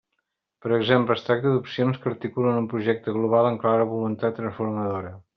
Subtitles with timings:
[0.65, 5.13] Per exemple, es tracta d'opcions que articulen un projecte global amb clara voluntat transformadora.